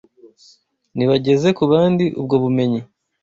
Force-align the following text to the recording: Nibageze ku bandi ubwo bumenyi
Nibageze 0.95 1.47
ku 1.57 1.63
bandi 1.71 2.05
ubwo 2.19 2.35
bumenyi 2.43 2.81